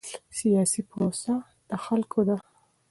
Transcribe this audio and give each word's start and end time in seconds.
سیاسي 0.39 0.81
پروسه 0.89 1.33
د 1.69 1.71
خلکو 1.85 2.19
ده 2.27 2.35